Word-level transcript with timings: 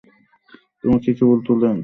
তোমাকে 0.81 1.09
কেবল 1.17 1.37
তুলে 1.47 1.65
আনতে 1.65 1.69
হত। 1.69 1.79